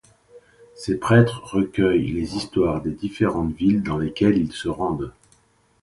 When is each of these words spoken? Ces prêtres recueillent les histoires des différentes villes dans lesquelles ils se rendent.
Ces 0.73 0.97
prêtres 0.97 1.43
recueillent 1.43 2.11
les 2.11 2.35
histoires 2.35 2.81
des 2.81 2.89
différentes 2.89 3.53
villes 3.55 3.83
dans 3.83 3.99
lesquelles 3.99 4.39
ils 4.39 4.51
se 4.51 4.67
rendent. 4.67 5.11